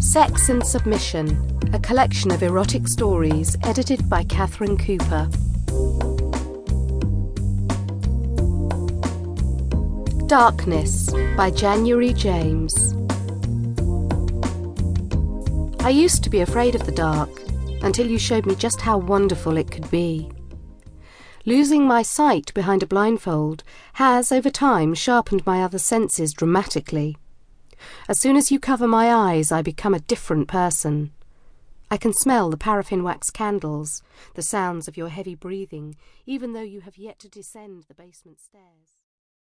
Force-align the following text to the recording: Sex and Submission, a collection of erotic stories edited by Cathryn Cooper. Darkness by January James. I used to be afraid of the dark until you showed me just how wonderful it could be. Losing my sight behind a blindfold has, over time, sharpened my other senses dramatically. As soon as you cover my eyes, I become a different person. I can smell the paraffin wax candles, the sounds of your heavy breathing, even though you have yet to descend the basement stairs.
Sex 0.00 0.48
and 0.48 0.64
Submission, 0.64 1.58
a 1.72 1.78
collection 1.78 2.30
of 2.30 2.42
erotic 2.42 2.86
stories 2.88 3.56
edited 3.62 4.08
by 4.08 4.24
Cathryn 4.24 4.78
Cooper. 4.78 5.28
Darkness 10.26 11.10
by 11.36 11.50
January 11.50 12.12
James. 12.12 12.74
I 15.84 15.90
used 15.90 16.22
to 16.24 16.30
be 16.30 16.40
afraid 16.40 16.74
of 16.74 16.86
the 16.86 16.92
dark 16.92 17.30
until 17.82 18.06
you 18.06 18.18
showed 18.18 18.46
me 18.46 18.54
just 18.54 18.80
how 18.80 18.98
wonderful 18.98 19.56
it 19.56 19.70
could 19.70 19.90
be. 19.90 20.30
Losing 21.46 21.86
my 21.86 22.02
sight 22.02 22.52
behind 22.54 22.82
a 22.82 22.86
blindfold 22.86 23.62
has, 23.94 24.32
over 24.32 24.50
time, 24.50 24.94
sharpened 24.94 25.44
my 25.44 25.62
other 25.62 25.78
senses 25.78 26.32
dramatically. 26.32 27.16
As 28.08 28.20
soon 28.20 28.36
as 28.36 28.50
you 28.50 28.58
cover 28.58 28.86
my 28.86 29.12
eyes, 29.12 29.52
I 29.52 29.62
become 29.62 29.94
a 29.94 30.00
different 30.00 30.48
person. 30.48 31.12
I 31.90 31.96
can 31.96 32.12
smell 32.12 32.50
the 32.50 32.56
paraffin 32.56 33.02
wax 33.02 33.30
candles, 33.30 34.02
the 34.34 34.42
sounds 34.42 34.88
of 34.88 34.96
your 34.96 35.08
heavy 35.08 35.34
breathing, 35.34 35.96
even 36.26 36.52
though 36.52 36.62
you 36.62 36.80
have 36.80 36.96
yet 36.96 37.18
to 37.20 37.28
descend 37.28 37.84
the 37.88 37.94
basement 37.94 38.40
stairs. 38.40 39.03